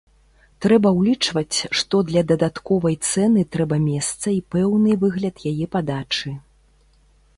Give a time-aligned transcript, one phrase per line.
[0.65, 6.35] Трэба ўлічваць, што для дадатковай цэны трэба месца і пэўны выгляд яе падачы.